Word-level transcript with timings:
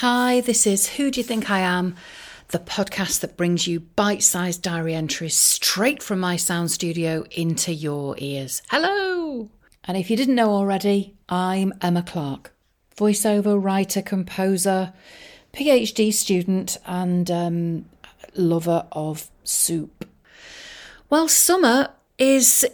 Hi, 0.00 0.42
this 0.42 0.66
is 0.66 0.86
Who 0.88 1.10
Do 1.10 1.20
You 1.20 1.24
Think 1.24 1.50
I 1.50 1.60
Am? 1.60 1.96
The 2.48 2.58
podcast 2.58 3.20
that 3.20 3.38
brings 3.38 3.66
you 3.66 3.80
bite 3.80 4.22
sized 4.22 4.60
diary 4.60 4.94
entries 4.94 5.34
straight 5.34 6.02
from 6.02 6.20
my 6.20 6.36
sound 6.36 6.70
studio 6.70 7.24
into 7.30 7.72
your 7.72 8.14
ears. 8.18 8.60
Hello! 8.68 9.48
And 9.84 9.96
if 9.96 10.10
you 10.10 10.16
didn't 10.18 10.34
know 10.34 10.50
already, 10.50 11.14
I'm 11.30 11.72
Emma 11.80 12.02
Clarke, 12.02 12.52
voiceover 12.94 13.58
writer, 13.58 14.02
composer, 14.02 14.92
PhD 15.54 16.12
student, 16.12 16.76
and 16.84 17.30
um, 17.30 17.86
lover 18.34 18.86
of 18.92 19.30
soup. 19.44 20.06
Well, 21.08 21.26
summer 21.26 21.88
is 22.18 22.66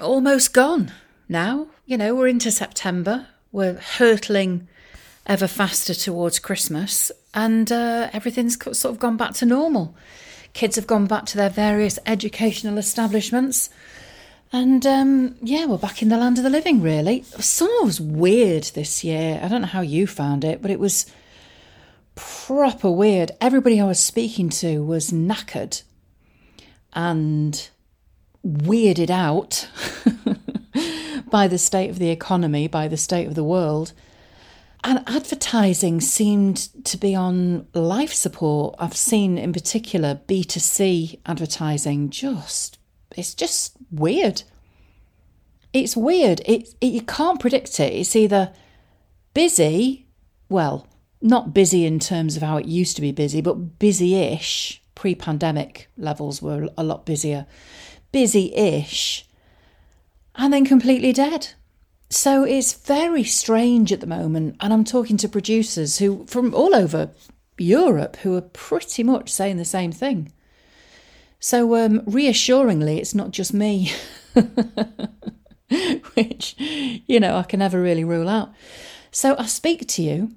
almost 0.00 0.54
gone 0.54 0.92
now. 1.28 1.66
You 1.86 1.98
know, 1.98 2.14
we're 2.14 2.28
into 2.28 2.52
September, 2.52 3.26
we're 3.50 3.80
hurtling 3.80 4.68
ever 5.26 5.46
faster 5.46 5.94
towards 5.94 6.38
Christmas, 6.38 7.12
and 7.34 7.70
uh, 7.70 8.10
everything's 8.12 8.56
sort 8.76 8.92
of 8.92 8.98
gone 8.98 9.16
back 9.16 9.34
to 9.34 9.46
normal. 9.46 9.94
Kids 10.52 10.76
have 10.76 10.86
gone 10.86 11.06
back 11.06 11.26
to 11.26 11.36
their 11.36 11.50
various 11.50 11.98
educational 12.06 12.78
establishments. 12.78 13.70
And 14.52 14.84
um, 14.84 15.36
yeah, 15.40 15.64
we're 15.64 15.78
back 15.78 16.02
in 16.02 16.10
the 16.10 16.18
land 16.18 16.36
of 16.36 16.44
the 16.44 16.50
living, 16.50 16.82
really. 16.82 17.22
Summer 17.22 17.84
was 17.84 18.00
weird 18.00 18.64
this 18.64 19.02
year. 19.02 19.40
I 19.42 19.48
don't 19.48 19.62
know 19.62 19.66
how 19.66 19.80
you 19.80 20.06
found 20.06 20.44
it, 20.44 20.60
but 20.60 20.70
it 20.70 20.78
was 20.78 21.06
proper 22.14 22.90
weird. 22.90 23.30
Everybody 23.40 23.80
I 23.80 23.86
was 23.86 23.98
speaking 23.98 24.50
to 24.50 24.84
was 24.84 25.10
knackered 25.10 25.82
and 26.92 27.70
weirded 28.46 29.08
out 29.08 29.68
by 31.30 31.48
the 31.48 31.56
state 31.56 31.88
of 31.88 31.98
the 31.98 32.10
economy, 32.10 32.68
by 32.68 32.88
the 32.88 32.98
state 32.98 33.26
of 33.26 33.34
the 33.34 33.44
world. 33.44 33.94
And 34.84 35.04
advertising 35.06 36.00
seemed 36.00 36.84
to 36.84 36.96
be 36.96 37.14
on 37.14 37.66
life 37.72 38.12
support. 38.12 38.74
I've 38.78 38.96
seen 38.96 39.38
in 39.38 39.52
particular 39.52 40.20
B2C 40.26 41.20
advertising 41.24 42.10
just, 42.10 42.78
it's 43.16 43.34
just 43.34 43.76
weird. 43.92 44.42
It's 45.72 45.96
weird. 45.96 46.42
It, 46.44 46.74
it, 46.80 46.86
you 46.86 47.02
can't 47.02 47.38
predict 47.38 47.78
it. 47.78 47.92
It's 47.92 48.16
either 48.16 48.52
busy, 49.34 50.08
well, 50.48 50.88
not 51.20 51.54
busy 51.54 51.86
in 51.86 52.00
terms 52.00 52.36
of 52.36 52.42
how 52.42 52.56
it 52.56 52.66
used 52.66 52.96
to 52.96 53.02
be 53.02 53.12
busy, 53.12 53.40
but 53.40 53.78
busy 53.78 54.16
ish. 54.16 54.82
Pre 54.96 55.14
pandemic 55.14 55.88
levels 55.96 56.42
were 56.42 56.68
a 56.76 56.82
lot 56.82 57.06
busier. 57.06 57.46
Busy 58.10 58.52
ish. 58.54 59.26
And 60.34 60.52
then 60.52 60.64
completely 60.64 61.12
dead. 61.12 61.50
So 62.12 62.44
it's 62.44 62.74
very 62.74 63.24
strange 63.24 63.90
at 63.90 64.00
the 64.00 64.06
moment, 64.06 64.56
and 64.60 64.70
I'm 64.70 64.84
talking 64.84 65.16
to 65.16 65.30
producers 65.30 65.96
who 65.96 66.26
from 66.26 66.54
all 66.54 66.74
over 66.74 67.10
Europe 67.56 68.16
who 68.16 68.36
are 68.36 68.42
pretty 68.42 69.02
much 69.02 69.30
saying 69.30 69.56
the 69.56 69.64
same 69.64 69.92
thing. 69.92 70.30
So 71.40 71.74
um, 71.74 72.02
reassuringly, 72.04 72.98
it's 72.98 73.14
not 73.14 73.30
just 73.30 73.54
me, 73.54 73.92
which 76.12 76.54
you 76.58 77.18
know 77.18 77.34
I 77.34 77.44
can 77.44 77.60
never 77.60 77.80
really 77.80 78.04
rule 78.04 78.28
out. 78.28 78.52
So 79.10 79.34
I 79.38 79.46
speak 79.46 79.88
to 79.88 80.02
you 80.02 80.32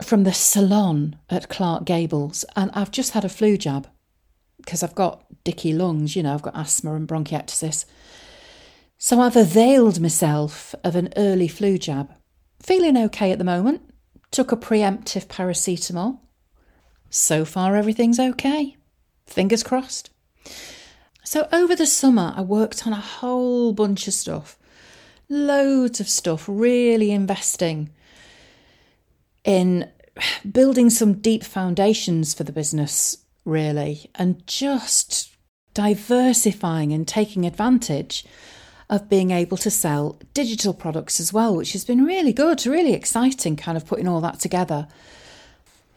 from 0.00 0.22
the 0.22 0.32
salon 0.32 1.16
at 1.28 1.48
Clark 1.48 1.86
Gables, 1.86 2.44
and 2.54 2.70
I've 2.72 2.92
just 2.92 3.14
had 3.14 3.24
a 3.24 3.28
flu 3.28 3.56
jab 3.56 3.88
because 4.58 4.84
I've 4.84 4.94
got 4.94 5.24
dicky 5.42 5.72
lungs. 5.72 6.14
You 6.14 6.22
know, 6.22 6.34
I've 6.34 6.42
got 6.42 6.56
asthma 6.56 6.94
and 6.94 7.08
bronchiectasis. 7.08 7.84
So 9.02 9.18
I've 9.18 9.34
availed 9.34 9.98
myself 9.98 10.74
of 10.84 10.94
an 10.94 11.08
early 11.16 11.48
flu 11.48 11.78
jab. 11.78 12.12
Feeling 12.60 12.98
okay 12.98 13.32
at 13.32 13.38
the 13.38 13.44
moment. 13.44 13.80
Took 14.30 14.52
a 14.52 14.58
preemptive 14.58 15.26
paracetamol. 15.26 16.18
So 17.08 17.46
far, 17.46 17.76
everything's 17.76 18.20
okay. 18.20 18.76
Fingers 19.26 19.62
crossed. 19.62 20.10
So, 21.24 21.48
over 21.50 21.74
the 21.74 21.86
summer, 21.86 22.34
I 22.36 22.42
worked 22.42 22.86
on 22.86 22.92
a 22.92 23.00
whole 23.00 23.72
bunch 23.72 24.06
of 24.06 24.12
stuff. 24.12 24.58
Loads 25.30 25.98
of 26.00 26.08
stuff, 26.08 26.44
really 26.46 27.10
investing 27.10 27.88
in 29.44 29.88
building 30.52 30.90
some 30.90 31.14
deep 31.14 31.42
foundations 31.42 32.34
for 32.34 32.44
the 32.44 32.52
business, 32.52 33.16
really, 33.46 34.10
and 34.16 34.46
just 34.46 35.34
diversifying 35.72 36.92
and 36.92 37.08
taking 37.08 37.46
advantage 37.46 38.26
of 38.90 39.08
being 39.08 39.30
able 39.30 39.56
to 39.56 39.70
sell 39.70 40.18
digital 40.34 40.74
products 40.74 41.20
as 41.20 41.32
well, 41.32 41.56
which 41.56 41.72
has 41.72 41.84
been 41.84 42.04
really 42.04 42.32
good, 42.32 42.66
really 42.66 42.92
exciting, 42.92 43.56
kind 43.56 43.78
of 43.78 43.86
putting 43.86 44.08
all 44.08 44.20
that 44.20 44.40
together. 44.40 44.88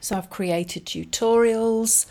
So 0.00 0.16
I've 0.16 0.30
created 0.30 0.86
tutorials, 0.86 2.06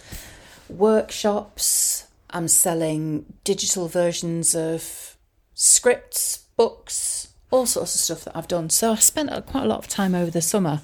workshops, 0.69 2.07
I'm 2.31 2.49
selling 2.49 3.25
digital 3.45 3.88
versions 3.88 4.53
of 4.53 5.16
scripts, 5.53 6.45
books, 6.57 7.29
all 7.49 7.66
sorts 7.66 7.95
of 7.95 8.01
stuff 8.01 8.25
that 8.25 8.35
I've 8.35 8.47
done. 8.47 8.69
So 8.69 8.91
I 8.91 8.95
spent 8.95 9.29
quite 9.45 9.63
a 9.63 9.67
lot 9.67 9.79
of 9.79 9.88
time 9.88 10.13
over 10.13 10.31
the 10.31 10.41
summer 10.41 10.81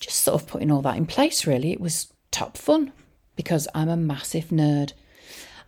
just 0.00 0.22
sort 0.22 0.40
of 0.40 0.48
putting 0.48 0.70
all 0.70 0.82
that 0.82 0.96
in 0.96 1.04
place, 1.04 1.46
really. 1.46 1.72
It 1.72 1.80
was 1.80 2.12
top 2.30 2.56
fun 2.56 2.92
because 3.34 3.68
I'm 3.74 3.90
a 3.90 3.96
massive 3.96 4.46
nerd. 4.46 4.92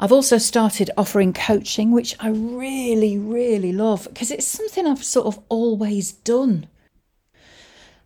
I've 0.01 0.13
also 0.13 0.39
started 0.39 0.91
offering 0.97 1.33
coaching, 1.33 1.91
which 1.91 2.15
I 2.21 2.29
really, 2.29 3.19
really 3.19 3.73
love 3.73 4.05
because 4.05 4.31
it's 4.31 4.47
something 4.47 4.87
I've 4.87 5.03
sort 5.03 5.27
of 5.27 5.43
always 5.49 6.13
done 6.13 6.69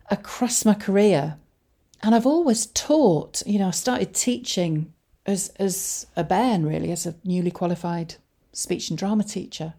across 0.09 0.65
my 0.65 0.73
career. 0.73 1.37
And 2.01 2.15
I've 2.15 2.25
always 2.25 2.65
taught, 2.67 3.43
you 3.45 3.59
know, 3.59 3.67
I 3.67 3.71
started 3.71 4.13
teaching 4.13 4.91
as, 5.25 5.49
as 5.59 6.07
a 6.15 6.23
bairn, 6.23 6.65
really, 6.65 6.91
as 6.91 7.05
a 7.05 7.15
newly 7.23 7.51
qualified 7.51 8.15
speech 8.51 8.89
and 8.89 8.97
drama 8.97 9.23
teacher. 9.23 9.75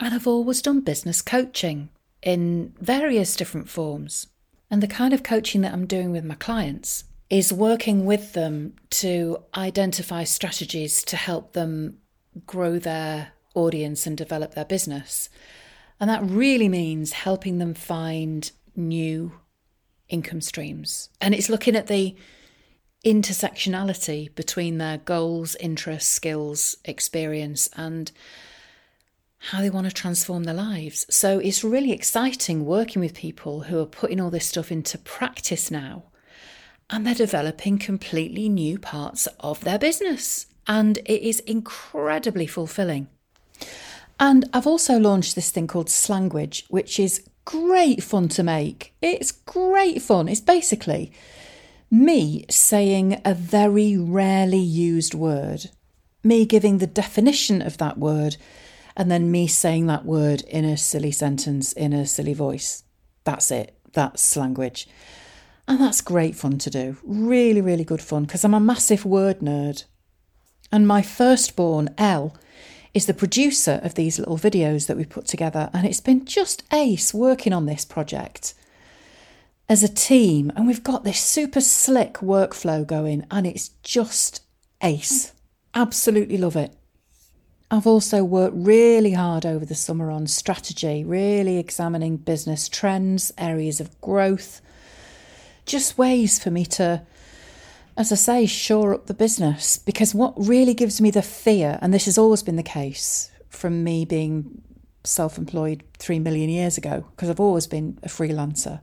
And 0.00 0.14
I've 0.14 0.26
always 0.26 0.62
done 0.62 0.80
business 0.80 1.22
coaching 1.22 1.90
in 2.22 2.74
various 2.80 3.36
different 3.36 3.68
forms. 3.68 4.26
And 4.70 4.82
the 4.82 4.88
kind 4.88 5.12
of 5.12 5.22
coaching 5.22 5.60
that 5.60 5.72
I'm 5.72 5.86
doing 5.86 6.10
with 6.10 6.24
my 6.24 6.34
clients 6.34 7.04
is 7.30 7.52
working 7.52 8.04
with 8.04 8.32
them 8.34 8.74
to 8.90 9.38
identify 9.56 10.24
strategies 10.24 11.02
to 11.04 11.16
help 11.16 11.52
them 11.52 11.98
grow 12.46 12.78
their 12.78 13.32
audience 13.54 14.06
and 14.06 14.16
develop 14.16 14.54
their 14.54 14.64
business. 14.64 15.28
And 16.00 16.10
that 16.10 16.24
really 16.24 16.68
means 16.68 17.12
helping 17.12 17.58
them 17.58 17.74
find 17.74 18.50
new 18.76 19.32
income 20.08 20.40
streams. 20.40 21.08
And 21.20 21.34
it's 21.34 21.48
looking 21.48 21.76
at 21.76 21.86
the 21.86 22.14
intersectionality 23.04 24.34
between 24.34 24.78
their 24.78 24.98
goals, 24.98 25.56
interests, 25.56 26.10
skills, 26.10 26.76
experience, 26.84 27.68
and 27.76 28.10
how 29.38 29.60
they 29.60 29.70
want 29.70 29.86
to 29.86 29.92
transform 29.92 30.44
their 30.44 30.54
lives. 30.54 31.06
So 31.10 31.38
it's 31.38 31.62
really 31.62 31.92
exciting 31.92 32.64
working 32.64 33.00
with 33.00 33.14
people 33.14 33.62
who 33.62 33.78
are 33.78 33.86
putting 33.86 34.20
all 34.20 34.30
this 34.30 34.46
stuff 34.46 34.72
into 34.72 34.96
practice 34.98 35.70
now 35.70 36.04
and 36.90 37.06
they're 37.06 37.14
developing 37.14 37.78
completely 37.78 38.48
new 38.48 38.78
parts 38.78 39.26
of 39.40 39.60
their 39.60 39.78
business. 39.78 40.46
And 40.66 40.98
it 40.98 41.22
is 41.22 41.40
incredibly 41.40 42.46
fulfilling. 42.46 43.08
And 44.18 44.48
I've 44.52 44.66
also 44.66 44.98
launched 44.98 45.34
this 45.34 45.50
thing 45.50 45.66
called 45.66 45.88
Slanguage, 45.88 46.64
which 46.68 47.00
is 47.00 47.26
great 47.44 48.02
fun 48.02 48.28
to 48.28 48.42
make. 48.42 48.94
It's 49.02 49.32
great 49.32 50.00
fun. 50.00 50.28
It's 50.28 50.40
basically 50.40 51.12
me 51.90 52.44
saying 52.48 53.20
a 53.24 53.34
very 53.34 53.96
rarely 53.96 54.58
used 54.58 55.14
word, 55.14 55.70
me 56.22 56.46
giving 56.46 56.78
the 56.78 56.86
definition 56.86 57.60
of 57.60 57.78
that 57.78 57.98
word, 57.98 58.36
and 58.96 59.10
then 59.10 59.30
me 59.30 59.46
saying 59.46 59.86
that 59.86 60.04
word 60.04 60.42
in 60.42 60.64
a 60.64 60.76
silly 60.76 61.10
sentence 61.10 61.72
in 61.72 61.92
a 61.92 62.06
silly 62.06 62.34
voice. 62.34 62.84
That's 63.24 63.50
it. 63.50 63.76
That's 63.92 64.22
Slanguage. 64.34 64.86
And 65.66 65.80
that's 65.80 66.00
great 66.00 66.34
fun 66.34 66.58
to 66.58 66.70
do. 66.70 66.96
Really, 67.02 67.60
really 67.60 67.84
good 67.84 68.02
fun 68.02 68.24
because 68.24 68.44
I'm 68.44 68.54
a 68.54 68.60
massive 68.60 69.04
word 69.04 69.40
nerd. 69.40 69.84
And 70.70 70.86
my 70.86 71.02
firstborn, 71.02 71.88
Elle, 71.96 72.34
is 72.92 73.06
the 73.06 73.14
producer 73.14 73.80
of 73.82 73.94
these 73.94 74.18
little 74.18 74.38
videos 74.38 74.86
that 74.86 74.96
we 74.96 75.04
put 75.04 75.26
together. 75.26 75.70
And 75.72 75.86
it's 75.86 76.00
been 76.00 76.26
just 76.26 76.62
ace 76.72 77.14
working 77.14 77.52
on 77.52 77.66
this 77.66 77.84
project 77.84 78.54
as 79.68 79.82
a 79.82 79.88
team. 79.88 80.52
And 80.54 80.66
we've 80.66 80.84
got 80.84 81.04
this 81.04 81.20
super 81.20 81.60
slick 81.60 82.14
workflow 82.14 82.86
going, 82.86 83.26
and 83.30 83.46
it's 83.46 83.70
just 83.82 84.42
ace. 84.82 85.32
Absolutely 85.74 86.36
love 86.36 86.56
it. 86.56 86.74
I've 87.70 87.86
also 87.86 88.22
worked 88.22 88.54
really 88.56 89.12
hard 89.12 89.46
over 89.46 89.64
the 89.64 89.74
summer 89.74 90.10
on 90.10 90.26
strategy, 90.26 91.02
really 91.02 91.58
examining 91.58 92.18
business 92.18 92.68
trends, 92.68 93.32
areas 93.38 93.80
of 93.80 94.00
growth 94.00 94.60
just 95.66 95.98
ways 95.98 96.38
for 96.42 96.50
me 96.50 96.64
to, 96.66 97.02
as 97.96 98.12
I 98.12 98.16
say, 98.16 98.46
shore 98.46 98.94
up 98.94 99.06
the 99.06 99.14
business. 99.14 99.78
Because 99.78 100.14
what 100.14 100.34
really 100.36 100.74
gives 100.74 101.00
me 101.00 101.10
the 101.10 101.22
fear, 101.22 101.78
and 101.82 101.92
this 101.92 102.04
has 102.06 102.18
always 102.18 102.42
been 102.42 102.56
the 102.56 102.62
case 102.62 103.30
from 103.48 103.84
me 103.84 104.04
being 104.04 104.62
self 105.04 105.36
employed 105.38 105.82
three 105.98 106.18
million 106.18 106.48
years 106.48 106.78
ago, 106.78 107.04
because 107.10 107.28
I've 107.30 107.40
always 107.40 107.66
been 107.66 107.98
a 108.02 108.08
freelancer. 108.08 108.80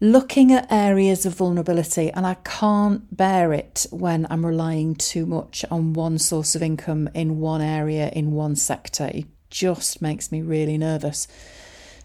looking 0.00 0.52
at 0.52 0.70
areas 0.70 1.24
of 1.24 1.34
vulnerability, 1.34 2.10
and 2.10 2.26
I 2.26 2.34
can't 2.44 3.16
bear 3.16 3.52
it 3.52 3.86
when 3.90 4.26
I'm 4.28 4.44
relying 4.44 4.96
too 4.96 5.24
much 5.24 5.64
on 5.70 5.94
one 5.94 6.18
source 6.18 6.54
of 6.54 6.62
income 6.62 7.08
in 7.14 7.40
one 7.40 7.62
area, 7.62 8.10
in 8.10 8.32
one 8.32 8.56
sector. 8.56 9.10
It 9.12 9.26
just 9.50 10.02
makes 10.02 10.30
me 10.30 10.42
really 10.42 10.76
nervous. 10.76 11.26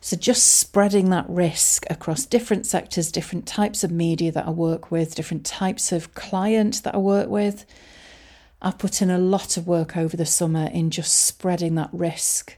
So, 0.01 0.16
just 0.16 0.56
spreading 0.56 1.10
that 1.10 1.30
risk 1.30 1.86
across 1.90 2.25
different 2.25 2.66
sectors, 2.66 3.12
different 3.12 3.46
types 3.46 3.84
of 3.84 3.92
media 3.92 4.31
that 4.31 4.48
I 4.48 4.51
work 4.51 4.92
with, 4.92 5.16
different 5.16 5.46
types 5.46 5.92
of 5.92 6.13
client 6.13 6.84
that 6.84 6.96
I 6.96 7.00
work 7.00 7.30
with. 7.30 7.66
I've 8.62 8.78
put 8.78 9.01
in 9.01 9.10
a 9.10 9.18
lot 9.18 9.57
of 9.57 9.68
work 9.68 9.98
over 9.98 10.16
the 10.16 10.25
summer 10.25 10.69
in 10.72 10.90
just 10.90 11.13
spreading 11.13 11.75
that 11.75 11.90
risk 11.92 12.57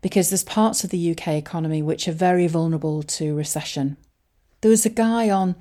because 0.00 0.30
there's 0.30 0.44
parts 0.44 0.84
of 0.84 0.90
the 0.90 1.10
UK 1.10 1.28
economy 1.28 1.82
which 1.82 2.08
are 2.08 2.12
very 2.12 2.46
vulnerable 2.46 3.02
to 3.02 3.34
recession. 3.34 3.96
There 4.60 4.70
was 4.70 4.86
a 4.86 4.90
guy 4.90 5.30
on 5.30 5.56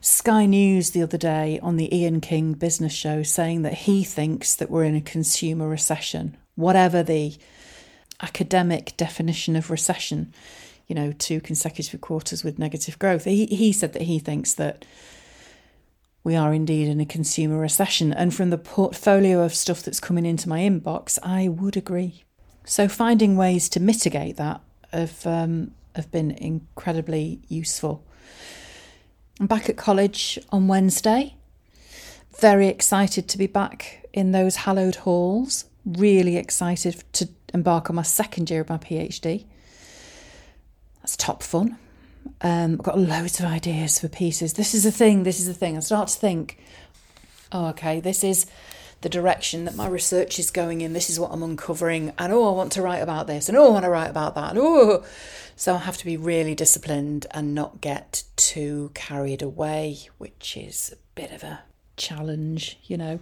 Sky 0.00 0.46
News 0.46 0.90
the 0.90 1.02
other 1.02 1.18
day 1.18 1.58
on 1.62 1.76
the 1.76 1.94
Ian 1.94 2.20
King 2.20 2.52
business 2.52 2.92
show 2.92 3.22
saying 3.22 3.62
that 3.62 3.74
he 3.74 4.04
thinks 4.04 4.54
that 4.54 4.70
we're 4.70 4.84
in 4.84 4.94
a 4.94 5.00
consumer 5.00 5.68
recession, 5.68 6.36
whatever 6.54 7.02
the 7.02 7.36
academic 8.20 8.96
definition 8.96 9.56
of 9.56 9.70
recession, 9.70 10.32
you 10.86 10.94
know, 10.94 11.12
two 11.12 11.40
consecutive 11.40 12.00
quarters 12.00 12.42
with 12.42 12.58
negative 12.58 12.98
growth. 12.98 13.24
He, 13.24 13.46
he 13.46 13.72
said 13.72 13.92
that 13.92 14.02
he 14.02 14.18
thinks 14.18 14.54
that 14.54 14.84
we 16.24 16.34
are 16.36 16.52
indeed 16.52 16.88
in 16.88 17.00
a 17.00 17.06
consumer 17.06 17.58
recession. 17.58 18.12
And 18.12 18.34
from 18.34 18.50
the 18.50 18.58
portfolio 18.58 19.42
of 19.42 19.54
stuff 19.54 19.82
that's 19.82 20.00
coming 20.00 20.26
into 20.26 20.48
my 20.48 20.60
inbox, 20.60 21.18
I 21.22 21.48
would 21.48 21.76
agree. 21.76 22.24
So 22.64 22.88
finding 22.88 23.36
ways 23.36 23.68
to 23.70 23.80
mitigate 23.80 24.36
that 24.36 24.60
have, 24.92 25.26
um, 25.26 25.72
have 25.94 26.10
been 26.10 26.32
incredibly 26.32 27.40
useful. 27.48 28.04
I'm 29.40 29.46
back 29.46 29.68
at 29.68 29.76
college 29.76 30.38
on 30.50 30.68
Wednesday. 30.68 31.36
Very 32.38 32.66
excited 32.66 33.28
to 33.28 33.38
be 33.38 33.46
back 33.46 34.06
in 34.12 34.32
those 34.32 34.56
hallowed 34.56 34.96
halls. 34.96 35.64
Really 35.86 36.36
excited 36.36 37.04
to 37.12 37.28
embark 37.54 37.90
on 37.90 37.96
my 37.96 38.02
second 38.02 38.50
year 38.50 38.60
of 38.60 38.68
my 38.68 38.78
PhD. 38.78 39.44
That's 41.00 41.16
top 41.16 41.42
fun. 41.42 41.78
Um, 42.40 42.74
I've 42.74 42.82
got 42.82 42.98
loads 42.98 43.40
of 43.40 43.46
ideas 43.46 43.98
for 43.98 44.08
pieces. 44.08 44.54
This 44.54 44.74
is 44.74 44.84
the 44.84 44.92
thing, 44.92 45.22
this 45.22 45.40
is 45.40 45.46
the 45.46 45.54
thing. 45.54 45.76
I 45.76 45.80
start 45.80 46.08
to 46.08 46.18
think, 46.18 46.58
oh, 47.52 47.68
okay, 47.68 48.00
this 48.00 48.22
is 48.22 48.46
the 49.00 49.08
direction 49.08 49.64
that 49.64 49.76
my 49.76 49.86
research 49.86 50.38
is 50.38 50.50
going 50.50 50.80
in. 50.80 50.92
This 50.92 51.08
is 51.08 51.20
what 51.20 51.30
I'm 51.32 51.42
uncovering. 51.42 52.12
And 52.18 52.32
oh, 52.32 52.48
I 52.48 52.56
want 52.56 52.72
to 52.72 52.82
write 52.82 53.02
about 53.02 53.26
this. 53.26 53.48
And 53.48 53.56
oh, 53.56 53.68
I 53.68 53.70
want 53.70 53.84
to 53.84 53.90
write 53.90 54.10
about 54.10 54.34
that. 54.34 54.50
And 54.50 54.58
oh, 54.60 55.04
so 55.56 55.74
I 55.74 55.78
have 55.78 55.96
to 55.98 56.04
be 56.04 56.16
really 56.16 56.54
disciplined 56.54 57.26
and 57.30 57.54
not 57.54 57.80
get 57.80 58.24
too 58.36 58.90
carried 58.94 59.42
away, 59.42 59.98
which 60.18 60.56
is 60.56 60.92
a 60.92 60.96
bit 61.14 61.30
of 61.30 61.44
a 61.44 61.60
challenge, 61.96 62.78
you 62.84 62.96
know. 62.96 63.20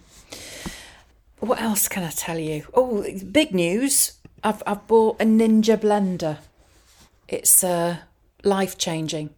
What 1.40 1.61
else 1.61 1.88
can 1.88 2.02
I 2.02 2.11
tell 2.11 2.38
you? 2.38 2.67
Oh, 2.73 3.05
big 3.31 3.55
news. 3.55 4.16
I've, 4.47 4.63
I've 4.65 4.87
bought 4.87 5.21
a 5.21 5.25
Ninja 5.25 5.77
blender. 5.77 6.39
It's 7.27 7.65
uh, 7.65 7.97
life 8.45 8.79
changing. 8.79 9.31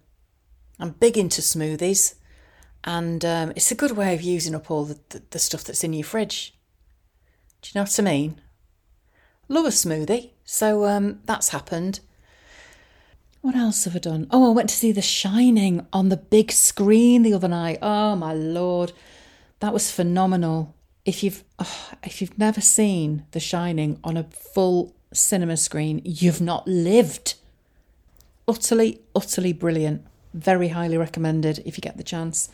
I'm 0.79 0.91
big 0.91 1.17
into 1.17 1.41
smoothies 1.41 2.17
and 2.85 3.25
um, 3.25 3.53
it's 3.57 3.73
a 3.73 3.75
good 3.75 3.93
way 3.93 4.15
of 4.15 4.21
using 4.21 4.55
up 4.55 4.71
all 4.71 4.85
the, 4.85 4.99
the, 5.09 5.23
the 5.31 5.39
stuff 5.39 5.65
that's 5.65 5.83
in 5.83 5.95
your 5.95 6.05
fridge. 6.05 6.55
Do 7.63 7.71
you 7.73 7.79
know 7.79 7.85
what 7.85 7.99
I 7.99 8.03
mean? 8.03 8.41
Love 9.49 9.65
a 9.65 9.71
smoothie, 9.71 10.33
so 10.45 10.85
um, 10.85 11.21
that's 11.25 11.49
happened. 11.49 12.01
What 13.41 13.57
else 13.57 13.85
have 13.85 13.97
I 13.97 14.01
done? 14.01 14.27
Oh, 14.31 14.51
I 14.51 14.55
went 14.55 14.69
to 14.69 14.77
see 14.77 14.93
The 14.93 15.01
Shining 15.01 15.87
on 15.91 16.11
the 16.11 16.19
big 16.19 16.53
screen 16.53 17.23
the 17.23 17.33
other 17.33 17.49
night. 17.49 17.79
Oh 17.81 18.15
my 18.15 18.35
lord, 18.35 18.93
that 19.61 19.73
was 19.73 19.91
phenomenal. 19.91 20.75
If 21.07 21.23
you've 21.23 21.45
oh, 21.59 21.93
if 22.03 22.21
you've 22.21 22.39
never 22.39 22.61
seen 22.61 23.25
The 23.31 23.41
Shining 23.41 23.99
on 24.05 24.19
a 24.19 24.25
full 24.25 24.95
cinema 25.13 25.57
screen, 25.57 26.01
you've 26.05 26.41
not 26.41 26.67
lived. 26.67 27.35
Utterly, 28.47 29.01
utterly 29.15 29.53
brilliant. 29.53 30.05
Very 30.35 30.69
highly 30.69 30.97
recommended 30.97 31.63
if 31.65 31.77
you 31.77 31.81
get 31.81 31.97
the 31.97 32.03
chance. 32.03 32.49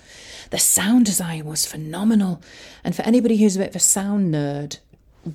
The 0.50 0.58
sound 0.58 1.06
design 1.06 1.44
was 1.44 1.66
phenomenal. 1.66 2.40
And 2.82 2.94
for 2.94 3.02
anybody 3.02 3.36
who's 3.36 3.56
a 3.56 3.60
bit 3.60 3.70
of 3.70 3.76
a 3.76 3.80
sound 3.80 4.32
nerd, 4.32 4.78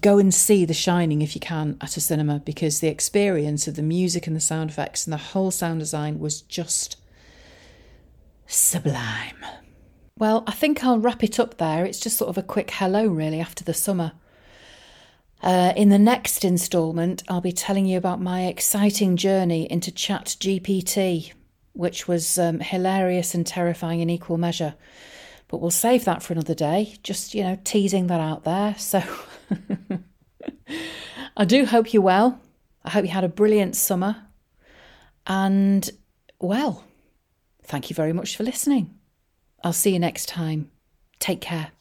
go 0.02 0.18
and 0.18 0.34
see 0.34 0.66
The 0.66 0.74
Shining 0.74 1.22
if 1.22 1.36
you 1.36 1.42
can 1.42 1.78
at 1.82 1.98
a 1.98 2.02
cinema 2.02 2.40
because 2.40 2.80
the 2.80 2.88
experience 2.88 3.68
of 3.68 3.76
the 3.76 3.82
music 3.82 4.28
and 4.28 4.36
the 4.36 4.42
sound 4.42 4.70
effects 4.70 5.06
and 5.06 5.14
the 5.14 5.18
whole 5.18 5.52
sound 5.52 5.80
design 5.80 6.20
was 6.20 6.42
just 6.42 6.98
sublime. 8.48 9.46
Well, 10.18 10.44
I 10.48 10.52
think 10.52 10.84
I'll 10.84 11.00
wrap 11.00 11.24
it 11.24 11.40
up 11.40 11.58
there. 11.58 11.86
It's 11.86 12.00
just 12.00 12.18
sort 12.18 12.30
of 12.30 12.38
a 12.38 12.44
quick 12.44 12.72
hello, 12.72 13.08
really, 13.08 13.40
after 13.40 13.64
the 13.64 13.74
summer. 13.74 14.14
Uh, 15.42 15.74
in 15.76 15.90
the 15.90 16.00
next 16.00 16.44
instalment, 16.44 17.24
I'll 17.30 17.42
be 17.42 17.52
telling 17.52 17.86
you 17.86 17.98
about 17.98 18.22
my 18.22 18.46
exciting 18.46 19.16
journey 19.16 19.72
into 19.72 19.92
Chat 19.92 20.36
GPT 20.40 21.34
which 21.80 22.10
was 22.10 22.38
um, 22.38 22.60
hilarious 22.60 23.34
and 23.34 23.48
terrifying 23.48 24.02
in 24.02 24.10
equal 24.10 24.38
measure. 24.38 24.76
But 25.48 25.62
we'll 25.62 25.72
save 25.72 26.04
that 26.04 26.22
for 26.22 26.34
another 26.34 26.54
day, 26.54 26.96
just, 27.04 27.34
you 27.34 27.42
know, 27.42 27.58
teasing 27.64 28.08
that 28.08 28.20
out 28.20 28.44
there. 28.44 28.76
So 28.78 29.02
I 31.38 31.46
do 31.46 31.66
hope 31.66 31.94
you're 31.94 32.04
well. 32.04 32.42
I 32.84 32.90
hope 32.90 33.06
you 33.06 33.12
had 33.12 33.24
a 33.24 33.30
brilliant 33.30 33.78
summer. 33.78 34.28
And, 35.26 35.90
well, 36.40 36.84
thank 37.64 37.90
you 37.90 37.96
very 37.96 38.12
much 38.12 38.36
for 38.36 38.44
listening. 38.44 38.94
I'll 39.64 39.72
see 39.72 39.94
you 39.94 40.00
next 40.00 40.28
time. 40.28 40.70
Take 41.20 41.40
care. 41.40 41.72